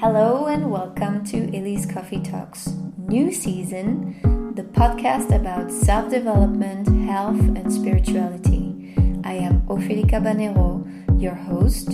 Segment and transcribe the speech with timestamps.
[0.00, 4.18] Hello and welcome to Elise Coffee Talks, new season,
[4.56, 8.94] the podcast about self development, health, and spirituality.
[9.24, 10.88] I am Ophélie Cabanero,
[11.20, 11.88] your host.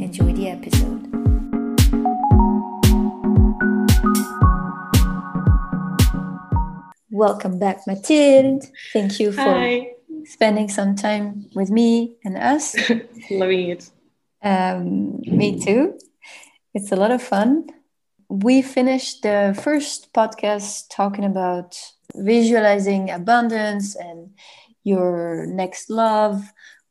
[0.00, 1.06] Enjoy the episode.
[7.12, 8.64] Welcome back, Mathilde.
[8.92, 9.92] Thank you for Hi.
[10.24, 12.74] spending some time with me and us.
[13.30, 13.90] Loving it.
[14.42, 15.96] Um, me too.
[16.74, 17.66] It's a lot of fun.
[18.28, 21.76] We finished the first podcast talking about
[22.14, 24.30] visualizing abundance and
[24.82, 26.42] your next love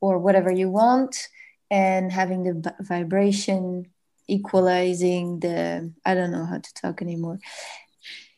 [0.02, 1.28] or whatever you want,
[1.70, 3.88] and having the vibration
[4.28, 7.40] equalizing the I don't know how to talk anymore.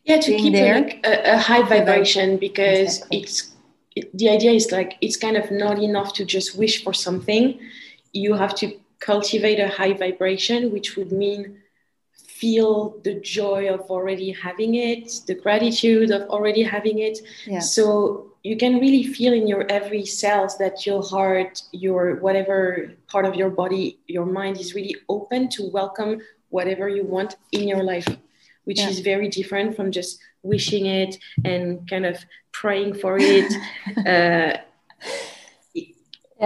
[0.04, 0.76] Yeah, to Being keep there.
[0.82, 3.20] like a, a high vibration because Exactly.
[3.22, 3.50] it's
[3.96, 7.60] it, the idea is like it's kind of not enough to just wish for something.
[8.14, 8.74] You have to
[9.06, 11.42] cultivate a high vibration, which would mean
[12.42, 17.20] feel the joy of already having it, the gratitude of already having it.
[17.46, 17.60] Yeah.
[17.60, 17.86] So
[18.44, 23.36] you can really feel in your every cells that your heart, your whatever part of
[23.36, 28.08] your body, your mind is really open to welcome whatever you want in your life,
[28.68, 28.90] which Yeah.
[28.90, 32.16] is very different from just wishing it and kind of
[32.52, 33.50] praying for it.
[34.14, 34.58] uh,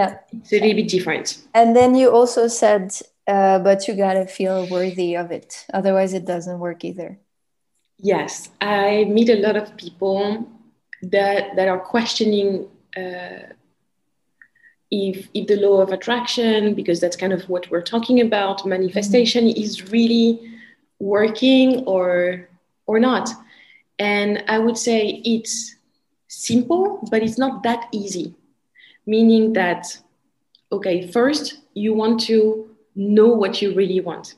[0.00, 0.18] Yeah.
[0.32, 1.26] it's a little bit different.
[1.54, 2.92] And then you also said,
[3.26, 5.66] uh, but you gotta feel worthy of it.
[5.72, 7.18] Otherwise, it doesn't work either.
[7.98, 10.46] Yes, I meet a lot of people
[11.02, 13.52] that that are questioning uh,
[14.90, 19.48] if if the law of attraction, because that's kind of what we're talking about, manifestation
[19.48, 20.40] is really
[20.98, 22.48] working or
[22.86, 23.28] or not.
[23.98, 25.76] And I would say it's
[26.28, 28.34] simple, but it's not that easy.
[29.06, 29.86] Meaning that,
[30.70, 34.34] okay, first you want to know what you really want,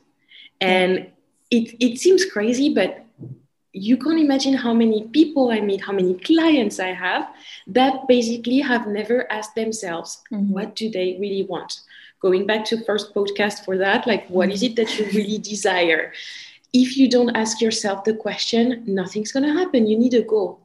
[0.61, 1.11] and
[1.51, 3.03] it it seems crazy, but
[3.73, 7.29] you can't imagine how many people I meet, how many clients I have
[7.69, 10.53] that basically have never asked themselves, mm-hmm.
[10.53, 11.81] what do they really want?
[12.21, 15.17] Going back to first podcast for that, like what is it that you mm-hmm.
[15.17, 16.13] really desire?
[16.73, 19.87] If you don't ask yourself the question, nothing's gonna happen.
[19.87, 20.61] You need a goal.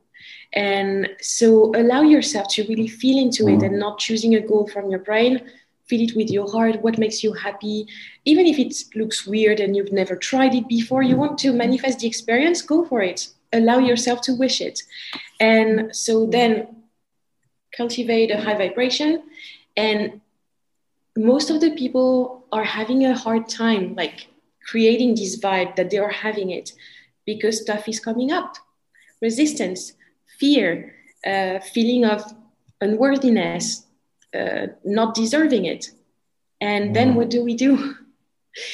[0.53, 3.79] And so allow yourself to really feel into it and mm-hmm.
[3.79, 5.41] not choosing a goal from your brain.
[5.87, 7.87] Feel it with your heart, what makes you happy.
[8.25, 11.99] Even if it looks weird and you've never tried it before, you want to manifest
[11.99, 13.29] the experience, go for it.
[13.53, 14.83] Allow yourself to wish it.
[15.39, 16.67] And so then
[17.75, 19.23] cultivate a high vibration.
[19.77, 20.21] And
[21.17, 24.27] most of the people are having a hard time like
[24.65, 26.73] creating this vibe that they are having it
[27.25, 28.55] because stuff is coming up
[29.21, 29.93] resistance
[30.39, 32.23] fear uh, feeling of
[32.81, 33.85] unworthiness
[34.33, 35.91] uh, not deserving it.
[36.61, 37.95] And then what do we do?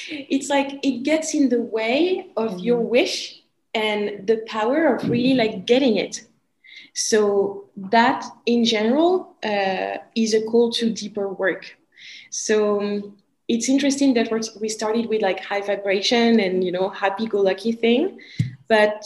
[0.09, 3.41] It's like it gets in the way of your wish
[3.74, 6.22] and the power of really like getting it.
[6.94, 11.75] So that in general uh, is a call to deeper work.
[12.30, 13.18] So um,
[13.50, 17.41] it's interesting that we're, we started with like high vibration and you know happy go
[17.41, 18.19] lucky thing.
[18.69, 19.03] But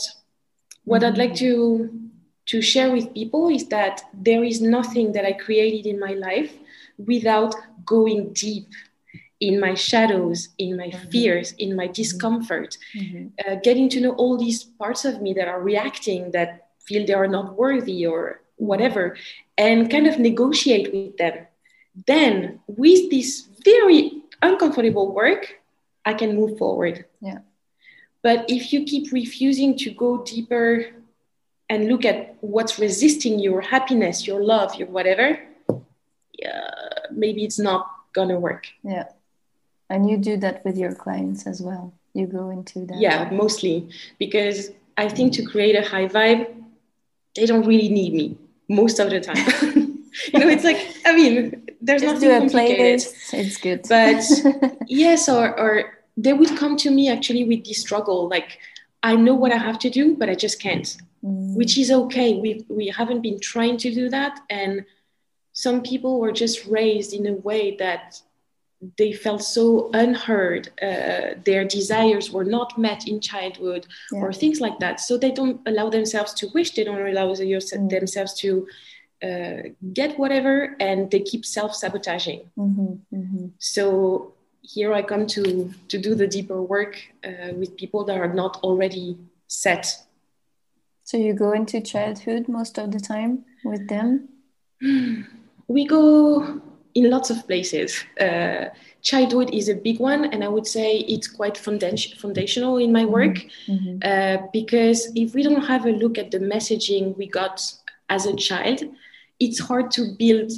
[0.88, 1.90] what i'd like to
[2.48, 6.52] to share with people is that there is nothing that i created in my life
[6.98, 7.54] without
[7.84, 8.68] going deep
[9.40, 11.10] in my shadows in my mm-hmm.
[11.10, 11.92] fears in my mm-hmm.
[11.92, 12.76] discomfort.
[12.96, 13.28] Mm-hmm.
[13.46, 17.14] Uh, getting to know all these parts of me that are reacting that feel they
[17.14, 19.16] are not worthy or whatever
[19.56, 21.46] and kind of negotiate with them.
[22.06, 25.60] Then with this very uncomfortable work
[26.04, 27.04] i can move forward.
[27.20, 27.40] Yeah.
[28.22, 30.86] but if you keep refusing to go deeper
[31.70, 35.38] and look at what's resisting your happiness your love your whatever
[36.38, 36.70] yeah,
[37.10, 39.08] maybe it's not gonna work Yeah.
[39.90, 41.94] And you do that with your clients as well.
[42.14, 42.98] You go into that.
[42.98, 46.46] yeah mostly because i think to create a high vibe
[47.36, 48.36] they don't really need me
[48.68, 49.36] most of the time
[50.32, 51.34] you know it's like i mean
[51.80, 53.34] there's Just nothing do a complicated playlist.
[53.34, 53.80] It's good.
[53.88, 54.20] but
[54.88, 55.70] yes or, or
[56.16, 58.58] they would come to me actually with this struggle like
[59.04, 62.34] i know what i have to do but i just can't Mm, which is okay
[62.44, 64.84] we we haven't been trying to do that and
[65.52, 68.22] some people were just raised in a way that
[68.96, 74.20] they felt so unheard uh, their desires were not met in childhood Yeah.
[74.22, 77.88] or things like that so they don't allow themselves to wish they don't allow Mm.
[77.90, 78.68] themselves to
[79.28, 79.62] uh,
[79.92, 83.50] get whatever and they keep self-sabotaging mhm, mhm.
[83.58, 83.84] so
[84.62, 85.42] here I come to
[85.92, 86.94] to do the deeper work
[87.28, 89.16] uh, with people that are not already
[89.48, 89.84] set.
[91.08, 94.28] So you go into childhood most of the time with them.
[95.70, 96.60] We go
[96.94, 98.04] in lots of places.
[98.20, 98.66] Uh,
[99.02, 103.36] childhood is a big one, and I would say it's quite foundational in my work
[103.66, 103.98] mm-hmm.
[104.02, 107.60] uh, because if we don't have a look at the messaging we got
[108.08, 108.80] as a child,
[109.38, 110.52] it's hard to build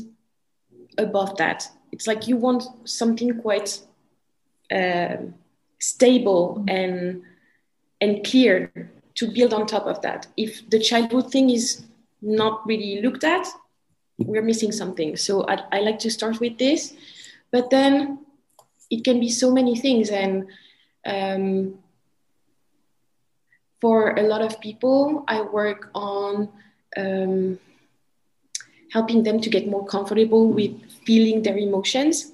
[0.99, 1.69] above that.
[1.93, 3.81] It's like you want something quite
[4.73, 5.17] uh,
[5.79, 6.77] stable mm-hmm.
[6.77, 7.23] and
[8.01, 8.71] and clear
[9.21, 10.27] to build on top of that.
[10.39, 11.85] If the childhood thing is
[12.23, 13.47] not really looked at,
[14.17, 15.15] we're missing something.
[15.17, 16.95] So I, I like to start with this,
[17.53, 18.21] but then
[18.89, 20.09] it can be so many things.
[20.09, 20.47] And
[21.05, 21.75] um,
[23.79, 26.49] for a lot of people, I work on
[26.97, 27.59] um,
[28.91, 30.73] helping them to get more comfortable with
[31.05, 32.33] feeling their emotions.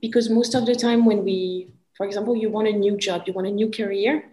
[0.00, 3.34] Because most of the time, when we, for example, you want a new job, you
[3.34, 4.24] want a new career,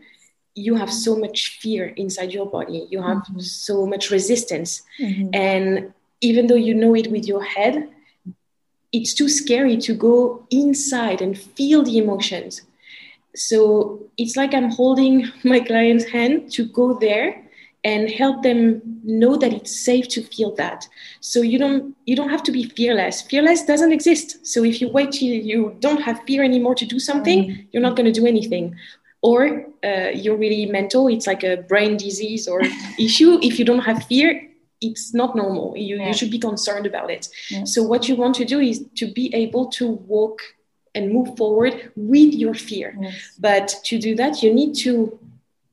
[0.56, 2.88] you have so much fear inside your body.
[2.90, 3.40] You have mm-hmm.
[3.40, 4.81] so much resistance.
[5.00, 5.30] Mm-hmm.
[5.34, 7.88] and even though you know it with your head
[8.92, 12.63] it's too scary to go inside and feel the emotions.
[13.36, 17.46] So it's like i'm holding my client's hand to go there
[17.86, 20.86] and help them know that it's safe to feel that.
[21.22, 23.22] So you don't you don't have to be fearless.
[23.22, 24.46] Fearless doesn't exist.
[24.46, 27.62] So if you wait till you don't have fear anymore to do something mm-hmm.
[27.72, 28.75] you're not going to do anything
[29.21, 32.62] or uh, you're really mental it's like a brain disease or
[33.00, 34.50] issue if you don't have fear
[34.81, 36.07] it's not normal you, yeah.
[36.07, 37.63] you should be concerned about it yeah.
[37.63, 40.39] so what you want to do is to be able to walk
[40.95, 43.36] and move forward with your fear yes.
[43.39, 45.19] but to do that you need to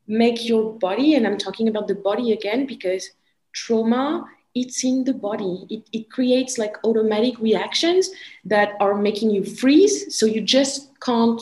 [0.07, 3.11] make your body and i'm talking about the body again because
[3.53, 8.11] trauma it's in the body it, it creates like automatic reactions
[8.45, 11.41] that are making you freeze so you just can't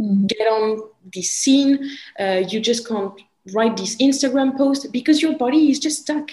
[0.00, 0.26] mm-hmm.
[0.26, 0.80] get on
[1.12, 1.96] this scene.
[2.18, 3.20] Uh, you just can't
[3.54, 6.30] write this Instagram post because your body is just stuck.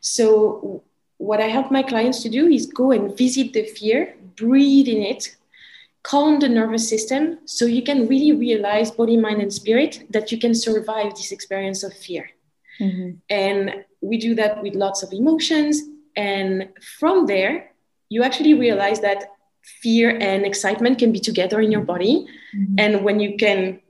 [0.00, 0.82] So,
[1.18, 5.02] what I help my clients to do is go and visit the fear, breathe in
[5.02, 5.36] it,
[6.02, 10.38] calm the nervous system so you can really realize body, mind, and spirit that you
[10.38, 12.30] can survive this experience of fear.
[12.80, 13.10] Mm-hmm.
[13.30, 15.80] And we do that with lots of emotions.
[16.16, 16.68] And
[16.98, 17.72] from there,
[18.08, 19.32] you actually realize that
[19.62, 22.26] fear and excitement can be together in your body.
[22.54, 22.74] Mm-hmm.
[22.78, 23.80] And when you can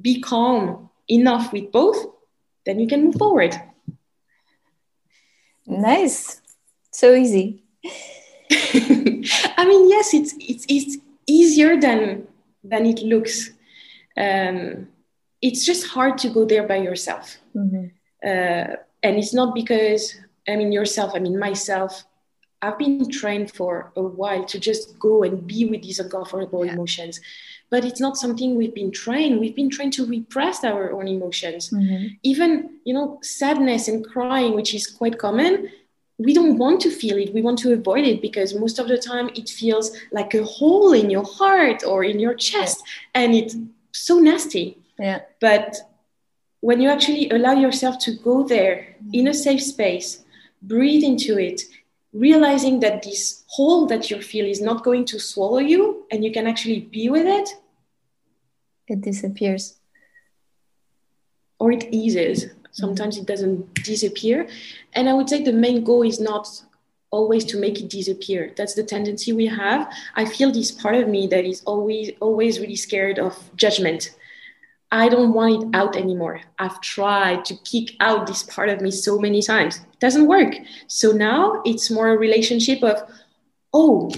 [0.00, 2.06] be calm enough with both,
[2.66, 3.54] then you can move forward.
[5.66, 6.40] Nice.
[6.90, 7.64] So easy.
[8.52, 10.96] I mean, yes, it's it's it's
[11.26, 12.26] easier than
[12.62, 13.50] than it looks.
[14.16, 14.88] Um,
[15.40, 17.38] it's just hard to go there by yourself.
[17.54, 17.86] Mm-hmm.
[18.24, 20.16] Uh, and it's not because
[20.48, 21.12] I mean yourself.
[21.14, 22.04] I mean myself.
[22.62, 26.72] I've been trained for a while to just go and be with these uncomfortable yeah.
[26.72, 27.20] emotions.
[27.70, 29.40] But it's not something we've been trained.
[29.40, 31.70] We've been trained to repress our own emotions.
[31.70, 32.06] Mm-hmm.
[32.22, 35.70] Even, you know, sadness and crying, which is quite common,
[36.18, 37.34] we don't want to feel it.
[37.34, 40.92] We want to avoid it because most of the time it feels like a hole
[40.92, 42.82] in your heart or in your chest.
[42.86, 43.22] Yeah.
[43.22, 43.56] And it's
[43.92, 44.78] so nasty.
[44.98, 45.22] Yeah.
[45.40, 45.76] But
[46.60, 50.24] when you actually allow yourself to go there in a safe space,
[50.62, 51.62] breathe into it,
[52.14, 56.32] realizing that this hole that you feel is not going to swallow you and you
[56.32, 57.48] can actually be with it
[58.88, 59.76] it disappears.
[61.58, 62.46] or it eases.
[62.72, 64.48] Sometimes it doesn't disappear.
[64.94, 66.48] And i would say the main goal is not
[67.10, 68.52] always to make it disappear.
[68.56, 69.90] That's the tendency we have.
[70.16, 74.14] I feel this part of me that is always always really scared of judgment
[74.94, 76.40] I don't want it out anymore.
[76.56, 79.78] I've tried to kick out this part of me so many times.
[79.78, 80.54] It doesn't work.
[80.86, 83.02] So now it's more a relationship of,
[83.72, 84.12] oh,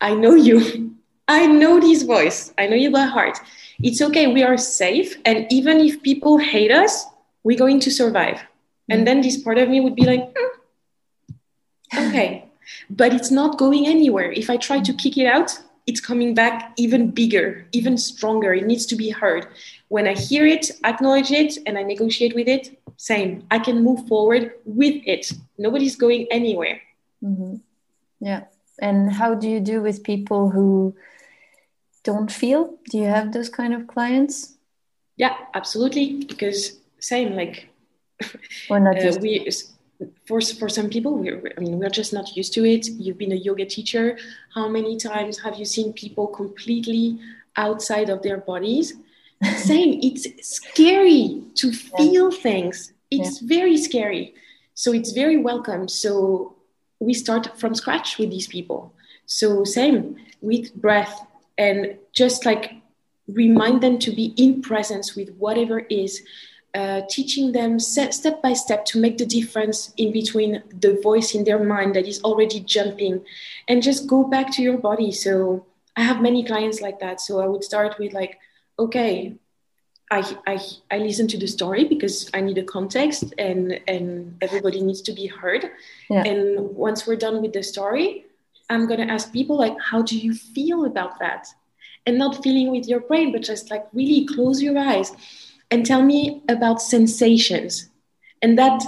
[0.00, 0.96] I know you.
[1.28, 2.52] I know this voice.
[2.58, 3.38] I know you by heart.
[3.80, 4.26] It's okay.
[4.26, 5.16] We are safe.
[5.24, 7.06] And even if people hate us,
[7.44, 8.40] we're going to survive.
[8.88, 12.50] And then this part of me would be like, mm, okay.
[12.90, 14.32] But it's not going anywhere.
[14.32, 18.52] If I try to kick it out, it's coming back even bigger, even stronger.
[18.52, 19.48] It needs to be heard.
[19.88, 23.42] When I hear it, acknowledge it, and I negotiate with it, same.
[23.50, 25.32] I can move forward with it.
[25.56, 26.82] Nobody's going anywhere.
[27.24, 27.56] Mm-hmm.
[28.20, 28.44] Yeah.
[28.80, 30.94] And how do you do with people who
[32.04, 32.76] don't feel?
[32.90, 34.58] Do you have those kind of clients?
[35.16, 36.24] Yeah, absolutely.
[36.24, 37.70] Because same, like,
[38.68, 39.50] or not uh, we
[40.26, 42.86] for for some people we're i mean we're just not used to it.
[42.86, 44.16] You've been a yoga teacher.
[44.54, 47.18] How many times have you seen people completely
[47.56, 48.94] outside of their bodies?
[49.56, 52.38] Same it's scary to feel yeah.
[52.40, 53.48] things it's yeah.
[53.48, 54.34] very scary.
[54.74, 55.88] So it's very welcome.
[55.88, 56.56] So
[57.00, 58.92] we start from scratch with these people.
[59.26, 61.26] So same with breath
[61.56, 62.72] and just like
[63.26, 66.22] remind them to be in presence with whatever is
[66.74, 71.44] uh, teaching them step by step to make the difference in between the voice in
[71.44, 73.24] their mind that is already jumping
[73.68, 75.10] and just go back to your body.
[75.10, 77.20] So I have many clients like that.
[77.20, 78.38] So I would start with like,
[78.78, 79.34] okay,
[80.10, 80.58] I, I,
[80.90, 85.12] I listen to the story because I need a context and, and everybody needs to
[85.12, 85.70] be heard.
[86.08, 86.22] Yeah.
[86.24, 88.26] And once we're done with the story,
[88.70, 91.48] I'm going to ask people like, how do you feel about that?
[92.06, 95.12] And not feeling with your brain, but just like really close your eyes
[95.70, 97.90] and tell me about sensations.
[98.42, 98.82] And that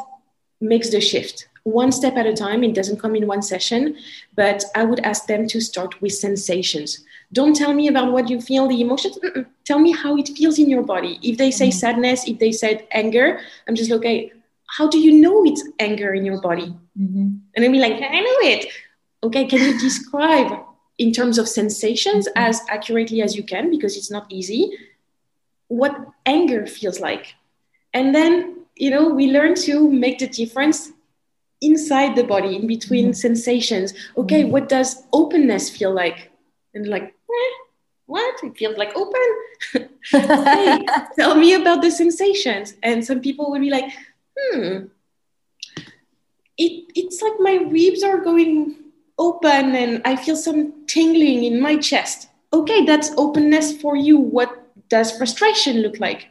[0.60, 2.64] makes the shift one step at a time.
[2.64, 3.96] It doesn't come in one session,
[4.34, 7.04] but I would ask them to start with sensations.
[7.32, 9.18] Don't tell me about what you feel, the emotions.
[9.18, 9.46] Mm-mm.
[9.64, 11.18] Tell me how it feels in your body.
[11.22, 11.78] If they say mm-hmm.
[11.78, 14.32] sadness, if they said anger, I'm just like, okay,
[14.66, 16.74] how do you know it's anger in your body?
[16.98, 17.28] Mm-hmm.
[17.54, 18.66] And then be like, I know it.
[19.22, 20.60] Okay, can you describe
[20.98, 22.48] in terms of sensations mm-hmm.
[22.48, 24.72] as accurately as you can because it's not easy
[25.70, 25.94] what
[26.26, 27.34] anger feels like.
[27.94, 30.90] And then you know we learn to make the difference
[31.60, 33.26] inside the body in between mm-hmm.
[33.26, 33.94] sensations.
[34.16, 34.50] Okay mm-hmm.
[34.50, 36.32] what does openness feel like?
[36.74, 37.52] And like eh,
[38.06, 38.42] what?
[38.42, 39.28] It feels like open?
[40.10, 40.84] Hey
[41.16, 42.74] tell me about the sensations.
[42.82, 43.92] And some people would be like
[44.38, 44.86] hmm
[46.58, 48.76] it, it's like my ribs are going
[49.18, 52.28] open and i feel some tingling in my chest.
[52.52, 54.18] Okay that's openness for you.
[54.18, 56.28] What does frustration look like?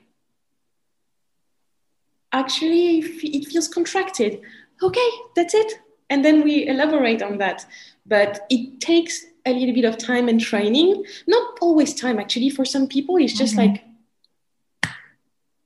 [2.31, 4.41] Actually, it feels contracted.
[4.83, 5.79] Okay, that's it.
[6.11, 7.65] And then we elaborate on that.
[8.05, 11.03] But it takes a little bit of time and training.
[11.25, 12.49] Not always time, actually.
[12.51, 13.73] For some people, it's just mm-hmm.
[13.73, 13.83] like,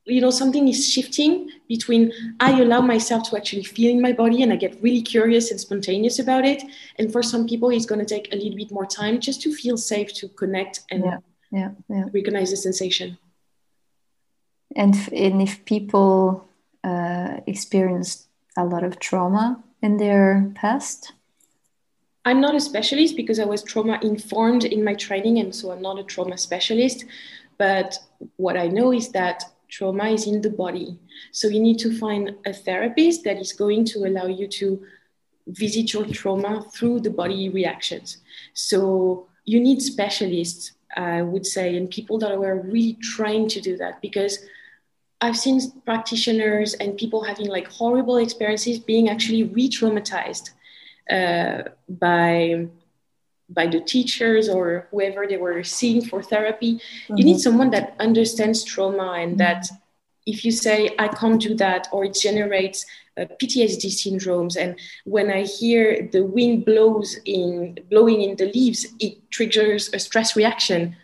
[0.05, 4.43] you know, something is shifting between I allow myself to actually feel in my body
[4.43, 6.61] and I get really curious and spontaneous about it.
[6.97, 9.53] And for some people, it's going to take a little bit more time just to
[9.53, 11.17] feel safe to connect and yeah
[11.53, 12.05] yeah, yeah.
[12.13, 13.17] recognize the sensation.
[14.75, 16.47] And, and if people
[16.83, 21.13] uh, experience a lot of trauma in their past?
[22.25, 25.81] I'm not a specialist because I was trauma informed in my training, and so I'm
[25.81, 27.05] not a trauma specialist.
[27.57, 27.97] But
[28.37, 30.97] what I know is that trauma is in the body.
[31.31, 34.83] So you need to find a therapist that is going to allow you to
[35.47, 38.17] visit your trauma through the body reactions.
[38.53, 43.77] So you need specialists I would say, and people that were really trying to do
[43.77, 44.39] that because
[45.21, 50.49] I've seen practitioners and people having like horrible experiences being actually re-traumatized
[51.09, 52.67] uh, by
[53.49, 56.75] by the teachers or whoever they were seeing for therapy.
[56.75, 57.17] Mm-hmm.
[57.17, 57.39] You need mm-hmm.
[57.39, 59.67] someone that understands trauma and that
[60.25, 62.85] if you say I can't do that or it generates
[63.17, 64.55] uh, PTSD syndromes.
[64.55, 69.99] And when I hear the wind blows in blowing in the leaves, it triggers a
[69.99, 70.95] stress reaction.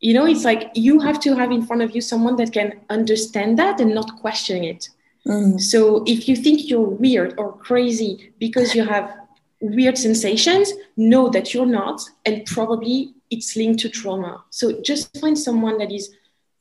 [0.00, 2.80] You know, it's like you have to have in front of you someone that can
[2.90, 4.90] understand that and not question it.
[5.26, 5.58] Mm.
[5.58, 9.14] So if you think you're weird or crazy because you have
[9.60, 14.44] weird sensations, know that you're not, and probably it's linked to trauma.
[14.50, 16.14] So just find someone that is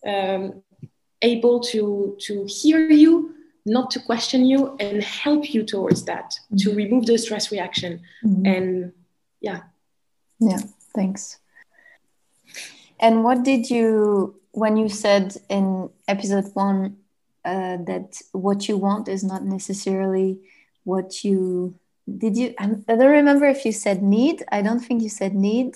[0.07, 0.63] um,
[1.23, 3.33] able to to hear you
[3.65, 6.57] not to question you and help you towards that mm-hmm.
[6.57, 8.01] to remove the stress reaction.
[8.23, 8.45] Mm-hmm.
[8.45, 8.93] and
[9.41, 9.61] yeah.
[10.39, 10.59] Yeah
[10.93, 11.39] thanks.
[12.99, 16.97] And what did you when you said in episode one
[17.43, 20.39] uh, that what you want is not necessarily
[20.83, 21.75] what you
[22.17, 24.43] did you i don't remember if you said need.
[24.51, 25.75] I don't think you said need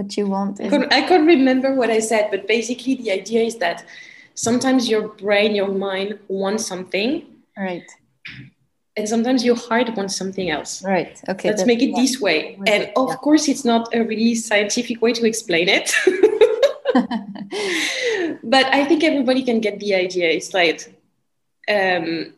[0.00, 3.84] what you want I, can't remember what i said but basically the idea is that
[4.40, 7.26] sometimes your brain, your mind wants something.
[7.56, 7.84] Right.
[8.96, 10.82] And sometimes your heart wants something else.
[10.82, 11.20] Right.
[11.28, 11.50] Okay.
[11.50, 12.00] Let's make it yeah.
[12.00, 12.58] this way.
[12.66, 13.16] And of yeah.
[13.16, 15.94] course, it's not a really scientific way to explain it.
[18.42, 20.30] but I think everybody can get the idea.
[20.30, 20.92] It's like
[21.68, 22.32] um,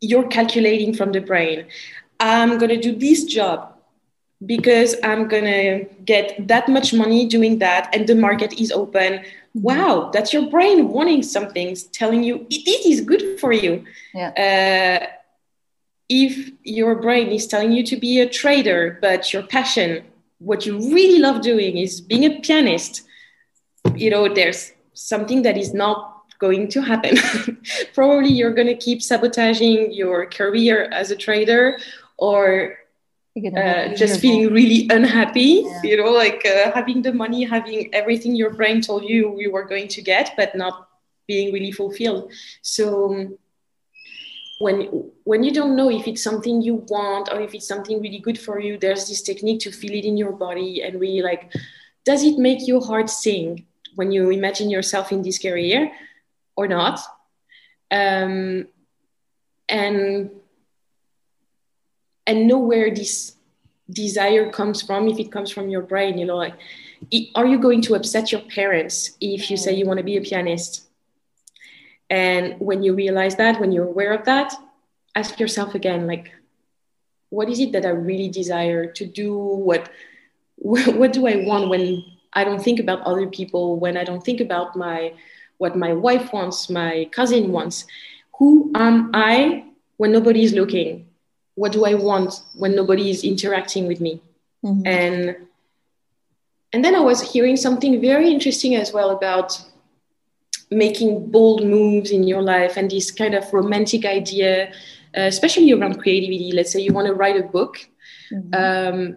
[0.00, 1.66] you're calculating from the brain.
[2.20, 3.77] I'm going to do this job
[4.46, 9.24] because I'm to get that much money doing that, and the market is open.
[9.54, 13.84] Wow that's your brain wanting something telling you it is good for you.
[14.14, 15.00] Yeah.
[15.02, 15.06] uh,
[16.08, 20.04] if your brain is telling you to be a trader but your passion
[20.38, 23.02] what you really love doing is being a pianist
[23.94, 27.16] you know there's something that is not going to happen.
[27.94, 31.78] Probably you're going to keep sabotaging your career as a trader
[32.16, 32.78] or
[33.46, 35.80] uh, just feeling really unhappy yeah.
[35.82, 39.64] you know like uh, having the money having everything your brain told you you were
[39.64, 40.88] going to get but not
[41.28, 42.32] being really fulfilled.
[42.62, 43.38] So um,
[44.58, 48.18] when when you don't know if it's something you want or if it's something really
[48.18, 51.52] good for you there's this technique to feel it in your body and really like
[52.04, 55.92] does it make your heart sing when you imagine yourself in this career
[56.56, 56.98] or not?
[57.90, 58.66] Um,
[59.68, 60.30] and
[62.28, 63.34] and know where this
[63.90, 66.54] desire comes from if it comes from your brain you know like
[67.34, 70.20] are you going to upset your parents if you say you want to be a
[70.20, 70.84] pianist?
[72.10, 74.54] And when you realize that when you're aware of that
[75.14, 76.30] ask yourself again like
[77.30, 79.36] what is it that i really desire to do?
[79.36, 79.90] What
[80.56, 84.40] what do i want when i don't think about other people when i don't think
[84.40, 85.12] about my
[85.58, 87.86] what my wife wants my cousin wants?
[88.38, 89.64] Who am i
[89.98, 91.07] when nobody is looking
[91.58, 94.20] what do i want when nobody is interacting with me
[94.64, 94.86] mm-hmm.
[94.86, 95.36] and
[96.72, 99.60] and then i was hearing something very interesting as well about
[100.70, 104.68] making bold moves in your life and this kind of romantic idea
[105.16, 107.74] uh, especially around creativity let's say you want to write a book
[108.32, 108.54] mm-hmm.
[108.62, 109.16] um,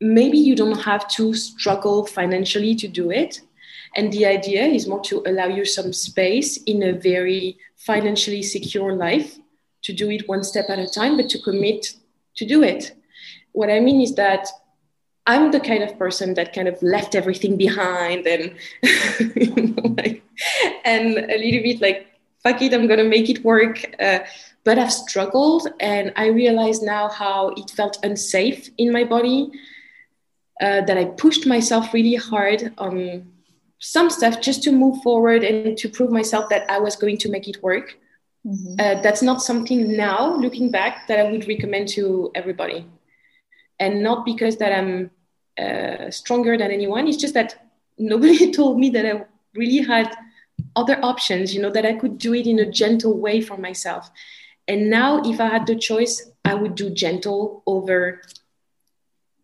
[0.00, 3.40] maybe you don't have to struggle financially to do it
[3.96, 8.92] and the idea is more to allow you some space in a very financially secure
[8.92, 9.38] life
[9.86, 11.94] to do it one step at a time, but to commit
[12.36, 12.92] to do it.
[13.52, 14.48] What I mean is that
[15.26, 18.54] I'm the kind of person that kind of left everything behind and
[20.84, 22.06] and a little bit like
[22.42, 23.84] fuck it, I'm gonna make it work.
[24.00, 24.20] Uh,
[24.64, 29.50] but I've struggled, and I realize now how it felt unsafe in my body.
[30.58, 33.30] Uh, that I pushed myself really hard on
[33.78, 37.28] some stuff just to move forward and to prove myself that I was going to
[37.28, 37.98] make it work.
[38.46, 38.74] Mm-hmm.
[38.78, 42.86] Uh, that's not something now, looking back, that I would recommend to everybody.
[43.80, 45.10] And not because that I'm
[45.58, 47.08] uh, stronger than anyone.
[47.08, 49.24] It's just that nobody told me that I
[49.54, 50.14] really had
[50.76, 54.10] other options, you know, that I could do it in a gentle way for myself.
[54.68, 58.22] And now, if I had the choice, I would do gentle over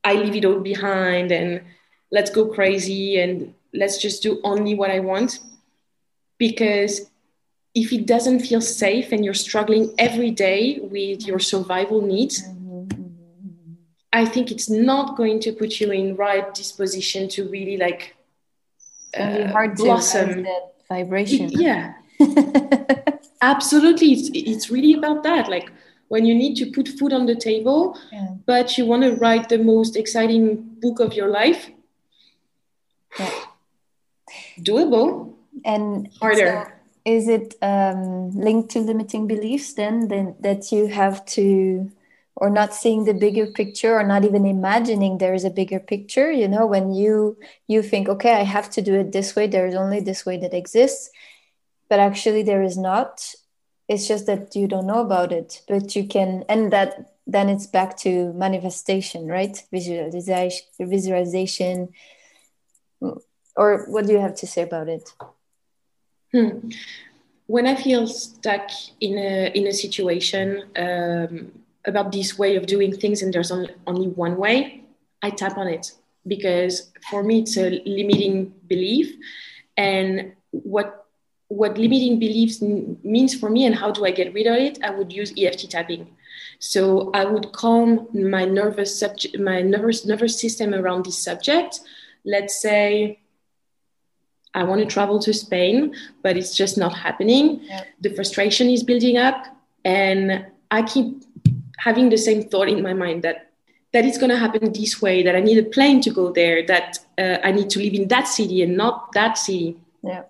[0.05, 1.63] I leave it all behind and
[2.11, 5.39] let's go crazy and let's just do only what I want.
[6.39, 7.11] Because
[7.75, 12.43] if it doesn't feel safe and you're struggling every day with your survival needs,
[14.12, 18.14] I think it's not going to put you in right disposition to really like
[19.17, 20.47] uh, hard blossom.
[20.88, 21.51] vibration.
[21.53, 21.94] It, yeah,
[23.42, 24.12] absolutely.
[24.12, 25.49] It's it's really about that.
[25.49, 25.73] Like
[26.09, 28.35] when you need to put food on the table, yeah.
[28.44, 31.70] but you want to write the most exciting book of your life.
[33.18, 33.31] Yeah
[34.61, 36.66] doable and harder.
[36.66, 41.91] So is it um, linked to limiting beliefs then, then that you have to
[42.37, 46.33] or not seeing the bigger picture or not even imagining there is a bigger picture
[46.33, 47.37] you know when you
[47.67, 49.47] you think okay i have to do it this way.
[49.47, 51.11] There's only this way that exists.
[51.88, 53.35] But actually there is not.
[53.87, 55.61] It's just that you don't know about it.
[55.69, 59.62] But you can and that then it's back to manifestation right?
[59.71, 61.88] Visualization visualization.
[63.57, 65.12] Or what do you have to say about it
[66.33, 66.68] hmm.
[67.47, 71.53] when i feel stuck in a in a situation um,
[71.85, 74.83] about this way of doing things and there's only, only one way
[75.23, 75.92] i tap on it.
[76.27, 79.14] Because for me it's a limiting belief.
[79.77, 81.07] And what
[81.49, 84.90] what limiting beliefs means for me and how do i get rid of it i
[84.90, 86.09] would use eft tapping.
[86.59, 91.81] So i would calm my nervous subject my nervous nervous system around this subject.
[92.25, 93.21] Let's say
[94.55, 97.61] I want to travel to Spain, but it's just not happening.
[97.62, 97.85] Yeah.
[98.01, 99.47] The frustration is building up,
[99.85, 101.23] and I keep
[101.79, 103.49] having the same thought in my mind that
[103.93, 105.23] that it's going to happen this way.
[105.23, 106.67] That I need a plane to go there.
[106.67, 109.77] That uh, I need to live in that city and not that city.
[110.03, 110.23] Yeah.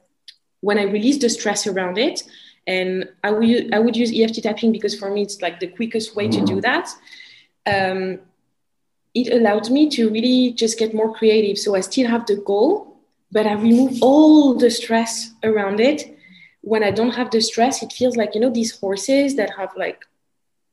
[0.61, 2.23] When I release the stress around it,
[2.67, 6.15] and I would I would use EFT tapping because for me it's like the quickest
[6.15, 6.89] way to do that.
[7.67, 8.21] Um,
[9.15, 11.59] it allowed me to really just get more creative.
[11.59, 12.92] So I still have the goal,
[13.33, 16.17] but I remove all the stress around it.
[16.61, 19.71] When I don't have the stress, it feels like, you know, these horses that have
[19.75, 20.05] like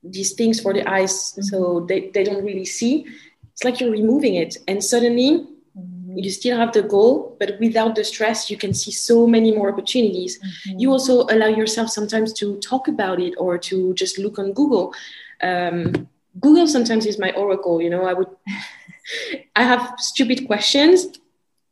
[0.04, 1.41] these things for the eyes mm-hmm.
[1.43, 3.08] so they, they don't really see.
[3.54, 4.58] It's like you're removing it.
[4.67, 6.17] And suddenly mm-hmm.
[6.17, 9.72] you still have the goal, but without the stress, you can see so many more
[9.72, 10.38] opportunities.
[10.38, 10.80] Mm-hmm.
[10.80, 14.93] You also allow yourself sometimes to talk about it or to just look on Google.
[15.41, 18.28] Um, Google sometimes is my oracle, you know, I would
[19.56, 21.08] I have stupid questions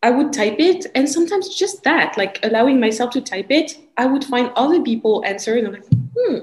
[0.04, 4.06] I would type it, and sometimes just that, like allowing myself to type it, I
[4.06, 6.38] would find other people answer, and I'm like, hmm,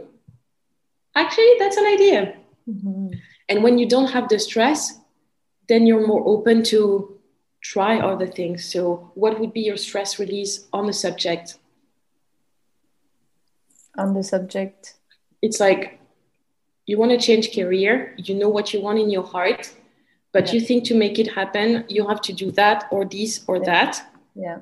[1.14, 2.36] actually, that's an idea.
[2.68, 3.08] Mm-hmm.
[3.48, 4.98] And when you don't have the stress,
[5.68, 7.20] then you're more open to
[7.60, 8.64] try other things.
[8.64, 11.56] So, what would be your stress release on the subject?
[13.96, 14.94] On the subject,
[15.40, 16.00] it's like
[16.86, 19.72] you want to change career, you know what you want in your heart,
[20.34, 20.54] but yeah.
[20.54, 23.64] you think to make it happen you have to do that or this or yeah.
[23.64, 24.02] that.
[24.34, 24.58] Yeah.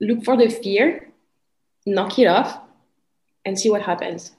[0.00, 1.08] Look for the fear
[1.86, 2.60] knock it off
[3.44, 4.32] and see what happens.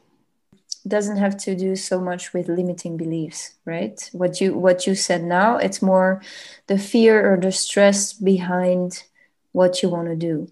[0.87, 3.97] Doesn't have to do so much with limiting beliefs right?
[4.13, 6.21] What you what you said now it's more
[6.67, 9.03] the fear or the stress behind
[9.51, 10.51] what you want to do.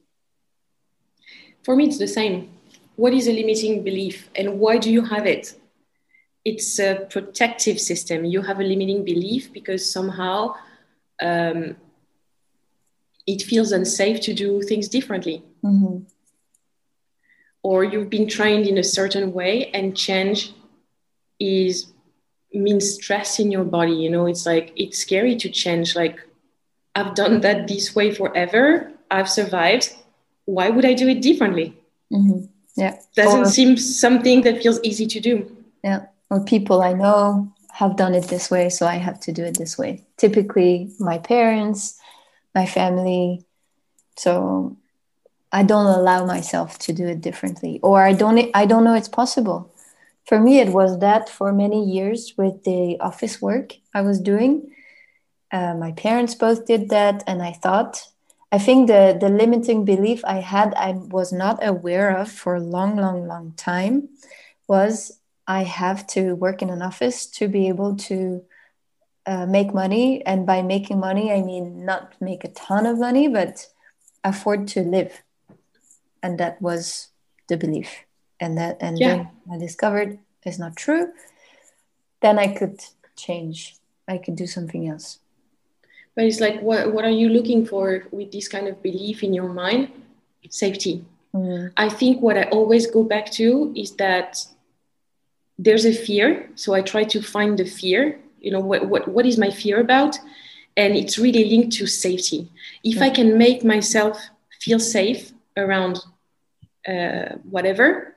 [1.64, 2.50] For me it's the same.
[2.96, 5.54] What is a limiting belief and why do you have it
[6.50, 8.26] it's a protective system.
[8.26, 10.56] You have a limiting belief because somehow
[11.22, 11.76] um,
[13.28, 15.44] it feels unsafe to do things differently.
[15.64, 15.98] Mm-hmm.
[17.62, 20.54] Or you've been trained in a certain way and change
[21.40, 21.92] is
[22.52, 24.26] means stress in your body you know?
[24.26, 26.18] It's like it's scary to change like
[26.96, 29.96] i've done that this way forever i've survived
[30.46, 31.78] why would i do it differently?
[32.12, 32.46] Mm-hmm.
[32.76, 32.98] yeah.
[33.16, 35.36] Doesn't or, seem something that feels easy to do.
[35.84, 39.44] Yeah or people i know have done it this way so i have to do
[39.44, 42.00] it this way typically my parents
[42.56, 43.46] my family
[44.18, 44.76] so
[45.52, 49.08] I don't allow myself to do it differently, or I don't I don't know it's
[49.08, 49.74] possible.
[50.26, 54.72] For me, it was that for many years with the office work I was doing.
[55.52, 58.08] Uh, my parents both did that, and I thought
[58.52, 62.60] I think the the limiting belief I had I was not aware of for a
[62.60, 64.10] long, long, long time
[64.68, 65.19] was
[65.50, 68.44] I have to work in an office to be able to
[69.26, 73.28] uh, make money, and by making money, I mean not make a ton of money,
[73.28, 73.66] but
[74.24, 75.24] afford to live.
[76.22, 77.08] And that was
[77.48, 77.90] the belief.
[78.40, 79.08] And that and yeah.
[79.08, 81.12] then i discovered it's not true.
[82.22, 82.80] Then i could
[83.16, 83.76] change.
[84.08, 85.20] I could do something else.
[86.16, 89.34] But it's like what, what are you looking for with this kind of belief in
[89.34, 89.90] your mind?
[90.50, 91.06] Safety.
[91.32, 91.72] Mm.
[91.78, 94.48] i think what i always go back to is that
[95.66, 98.02] there's a fear so i try to find the fear
[98.40, 100.18] you know what, what, what is my fear about
[100.78, 102.42] and it's really linked to safety
[102.84, 103.08] if yeah.
[103.08, 104.16] i can make myself
[104.60, 106.00] feel safe around
[106.88, 108.16] uh, whatever,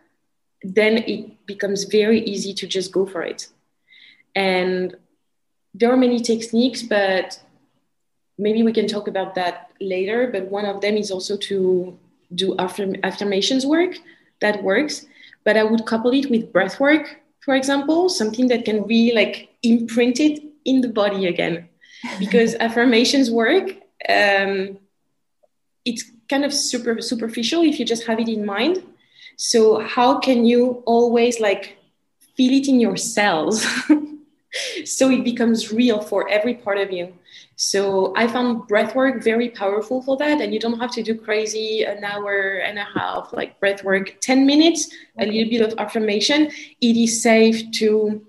[0.62, 3.48] then it becomes very easy to just go for it.
[4.34, 4.94] And
[5.74, 7.40] there are many techniques, but
[8.38, 10.30] maybe we can talk about that later.
[10.32, 11.98] But one of them is also to
[12.34, 13.96] do affirm- affirmations work
[14.40, 15.06] that works.
[15.44, 19.50] But I would couple it with breath work, for example, something that can really like
[19.62, 21.68] imprint it in the body again.
[22.18, 23.70] Because affirmations work,
[24.08, 24.78] um,
[25.84, 28.82] it's kind of super superficial if you just have it in mind
[29.36, 31.76] so how can you always like
[32.36, 33.66] feel it in your cells
[34.84, 37.12] so it becomes real for every part of you
[37.56, 41.14] so i found breath work very powerful for that and you don't have to do
[41.14, 44.88] crazy an hour and a half like breath work 10 minutes
[45.18, 48.24] a little bit of affirmation it is safe to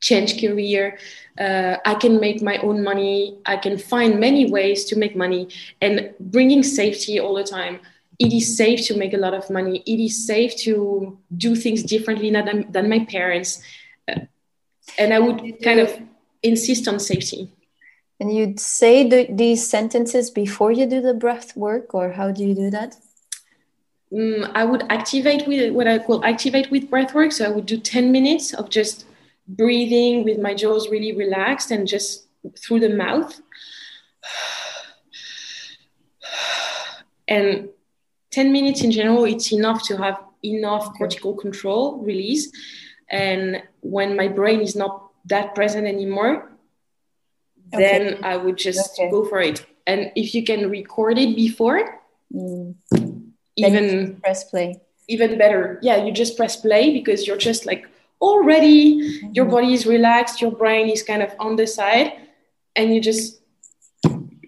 [0.00, 0.98] change career
[1.40, 3.38] uh, I can make my own money.
[3.46, 5.48] I can find many ways to make money
[5.80, 7.80] and bringing safety all the time.
[8.18, 9.82] It is safe to make a lot of money.
[9.86, 13.62] It is safe to do things differently than, than my parents.
[14.06, 14.20] Uh,
[14.98, 15.98] and I would kind of
[16.42, 17.50] insist on safety.
[18.18, 22.44] And you'd say the, these sentences before you do the breath work, or how do
[22.44, 22.96] you do that?
[24.12, 27.32] Mm, I would activate with what I call activate with breath work.
[27.32, 29.06] So I would do 10 minutes of just
[29.48, 32.26] breathing with my jaws really relaxed and just
[32.58, 33.40] through the mouth.
[37.28, 37.68] And
[38.32, 42.50] 10 minutes in general, it's enough to have enough cortical control release.
[43.10, 46.50] And when my brain is not that present anymore,
[47.74, 47.82] okay.
[47.82, 49.10] then I would just okay.
[49.10, 49.66] go for it.
[49.86, 52.00] And if you can record it before,
[52.32, 52.74] mm.
[53.56, 54.80] even press play.
[55.08, 55.80] Even better.
[55.82, 57.86] Yeah, you just press play because you're just like
[58.20, 59.30] already mm-hmm.
[59.32, 62.12] your body is relaxed your brain is kind of on the side
[62.76, 63.40] and you just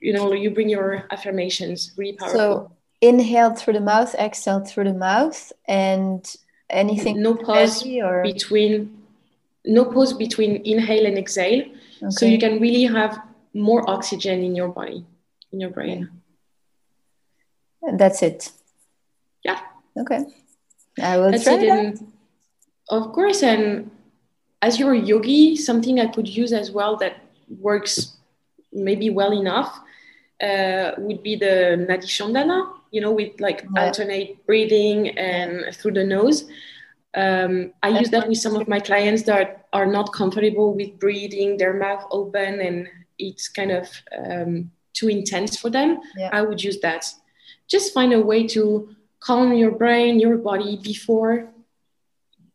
[0.01, 4.85] you know you bring your affirmations really powerful so inhale through the mouth exhale through
[4.85, 6.37] the mouth and
[6.73, 8.23] anything no pause or...
[8.23, 9.03] between
[9.65, 11.63] no pause between inhale and exhale.
[12.03, 12.11] Okay.
[12.11, 13.23] so you can really have
[13.55, 15.05] more oxygen in your body
[15.53, 16.11] in your brain.
[17.97, 18.51] That's it.
[19.45, 19.61] Yeah.
[19.97, 20.25] Okay.
[21.01, 22.01] I will that's try that.
[22.89, 23.91] Of course, and
[24.61, 27.17] as you're a yogi, something I could use as well that
[27.61, 28.17] works
[28.73, 29.79] maybe well enough
[30.43, 33.87] uh, would be the Nadi Shodhana, you know, with like yeah.
[33.87, 36.45] alternate breathing and through the nose.
[37.15, 41.57] Um, I use that with some of my clients that are not comfortable with breathing,
[41.57, 45.99] their mouth open, and it's kind of um, too intense for them.
[46.17, 46.31] Yeah.
[46.33, 47.05] I would use that.
[47.67, 51.53] Just find a way to calm your brain, your body before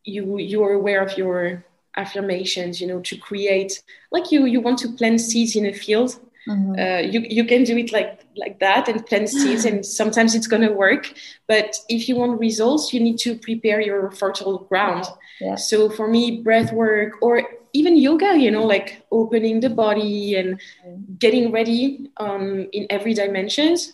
[0.08, 1.66] you you are aware of your
[1.98, 6.20] affirmations you know to create like you you want to plant seeds in a field
[6.48, 6.80] Mm-hmm.
[6.80, 10.48] Uh, you you can do it like like that and plant seeds, and sometimes it's
[10.48, 11.14] gonna work.
[11.48, 15.06] But if you want results, you need to prepare your fertile ground.
[15.42, 15.56] Yeah.
[15.56, 20.60] So for me, breath work or even yoga, you know, like opening the body and
[20.60, 21.16] mm-hmm.
[21.20, 23.94] getting ready um, in every dimensions,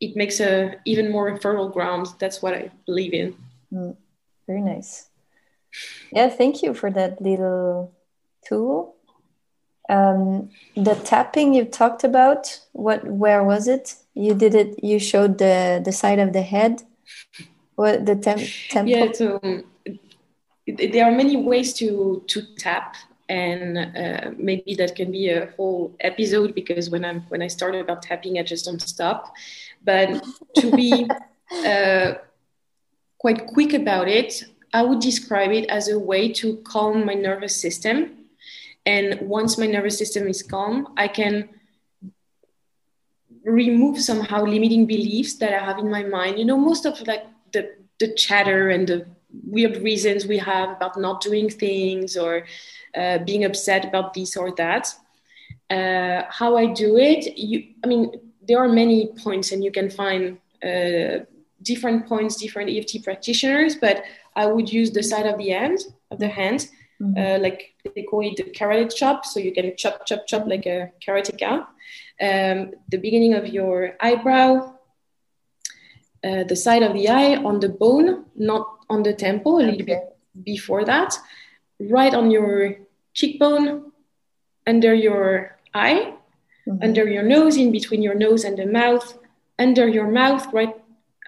[0.00, 2.06] it makes a even more fertile ground.
[2.18, 3.36] That's what I believe in.
[3.72, 3.96] Mm.
[4.46, 5.08] Very nice.
[6.12, 7.92] Yeah, thank you for that little
[8.46, 8.95] tool.
[9.88, 13.94] Um, the tapping you talked about, what where was it?
[14.14, 14.82] You did it.
[14.82, 16.82] You showed the the side of the head.
[17.76, 18.90] What the temp, temple?
[18.90, 19.40] Yeah, so
[20.66, 22.96] there are many ways to to tap,
[23.28, 27.80] and uh, maybe that can be a whole episode because when I'm when I started
[27.80, 29.34] about tapping, I just don't stop.
[29.84, 30.24] But
[30.56, 31.08] to be
[31.64, 32.14] uh,
[33.18, 37.54] quite quick about it, I would describe it as a way to calm my nervous
[37.54, 38.25] system.
[38.86, 41.48] And once my nervous system is calm, I can
[43.44, 46.38] remove somehow limiting beliefs that I have in my mind.
[46.38, 49.06] You know, most of like the, the chatter and the
[49.44, 52.46] weird reasons we have about not doing things or
[52.96, 54.94] uh, being upset about this or that.
[55.68, 58.12] Uh, how I do it, you, I mean,
[58.46, 61.24] there are many points, and you can find uh,
[61.62, 64.04] different points, different EFT practitioners, but
[64.36, 66.68] I would use the side of the hand of the hand,
[67.00, 67.18] mm-hmm.
[67.18, 69.24] uh, like they call it the karate chop.
[69.24, 71.66] So you can chop, chop, chop like a karateka.
[72.20, 74.74] Um, the beginning of your eyebrow,
[76.24, 79.86] uh, the side of the eye on the bone, not on the temple, a little
[79.86, 81.14] bit before that,
[81.78, 82.76] right on your
[83.14, 83.92] cheekbone,
[84.66, 86.14] under your eye,
[86.66, 86.82] mm-hmm.
[86.82, 89.18] under your nose, in between your nose and the mouth,
[89.58, 90.74] under your mouth, right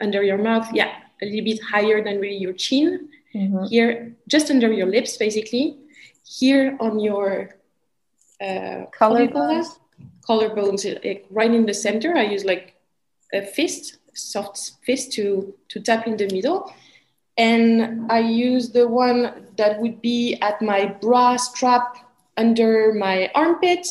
[0.01, 0.69] under your mouth.
[0.73, 3.09] Yeah, a little bit higher than really your chin.
[3.35, 3.65] Mm-hmm.
[3.67, 5.79] Here, just under your lips, basically.
[6.25, 7.57] Here on your
[8.41, 9.67] uh, collarbones.
[10.29, 12.17] Collarbones, like right in the center.
[12.17, 12.75] I use like
[13.33, 16.73] a fist, soft fist to to tap in the middle.
[17.37, 21.97] And I use the one that would be at my bra strap
[22.37, 23.87] under my armpit.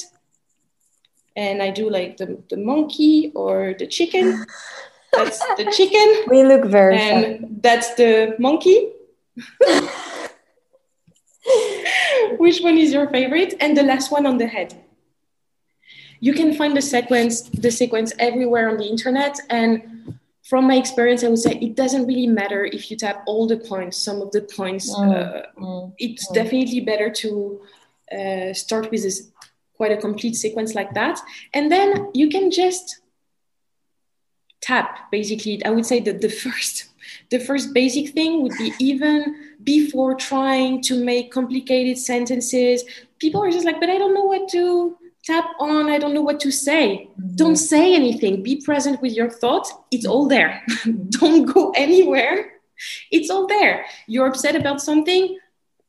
[1.36, 4.46] And I do like the, the monkey or the chicken.
[5.14, 6.26] That's the chicken.
[6.30, 7.58] We look very And fun.
[7.62, 8.92] that's the monkey.
[12.38, 13.56] Which one is your favorite?
[13.60, 14.74] And the last one on the head.
[16.20, 19.40] You can find the sequence, the sequence everywhere on the internet.
[19.50, 23.48] And from my experience, I would say it doesn't really matter if you tap all
[23.48, 24.94] the points, some of the points.
[24.94, 26.34] Mm, uh, mm, it's mm.
[26.34, 27.62] definitely better to
[28.12, 29.30] uh, start with this
[29.76, 31.20] quite a complete sequence like that.
[31.54, 33.02] And then you can just
[34.62, 36.90] tap basically i would say that the first
[37.30, 42.84] the first basic thing would be even before trying to make complicated sentences
[43.20, 46.22] people are just like but i don't know what to tap on i don't know
[46.22, 47.36] what to say mm-hmm.
[47.36, 50.64] don't say anything be present with your thoughts it's all there
[51.10, 52.54] don't go anywhere
[53.12, 55.38] it's all there you're upset about something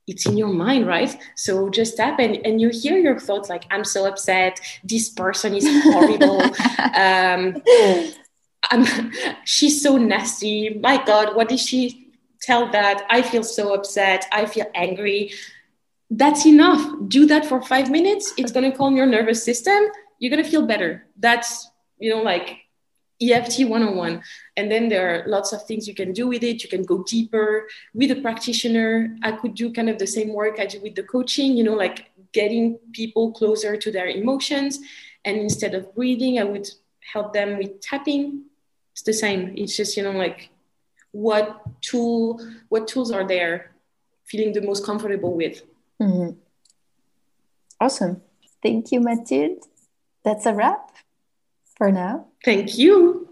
[0.09, 1.16] it's in your mind, right?
[1.37, 4.59] So just tap and, and you hear your thoughts like, I'm so upset.
[4.83, 6.40] This person is horrible.
[6.96, 7.62] um,
[8.71, 9.13] I'm,
[9.45, 10.71] she's so nasty.
[10.71, 13.07] My God, what did she tell that?
[13.11, 14.27] I feel so upset.
[14.33, 15.33] I feel angry.
[16.11, 16.81] That's enough.
[17.09, 18.33] Do that for five minutes.
[18.37, 19.85] It's going to calm your nervous system.
[20.19, 21.07] You're going to feel better.
[21.19, 22.59] That's, you know, like
[23.21, 24.23] EFT 101.
[24.57, 26.63] And then there are lots of things you can do with it.
[26.63, 29.17] You can go deeper with a practitioner.
[29.23, 31.75] I could do kind of the same work I do with the coaching, you know,
[31.75, 34.79] like getting people closer to their emotions.
[35.25, 36.69] And instead of breathing, I would
[37.13, 38.45] help them with tapping
[38.99, 39.55] it's the same.
[39.57, 40.51] It's just you know like
[41.13, 43.71] what tool what tools are there
[44.25, 45.63] feeling the most comfortable with?
[46.03, 46.37] Mm-hmm.
[47.81, 48.23] awesome.
[48.61, 49.63] Thank you mathilde.
[50.25, 50.91] That's a wrap
[51.77, 52.27] for now.
[52.45, 53.29] Thank you.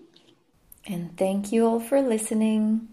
[0.86, 2.88] And thank you all for listening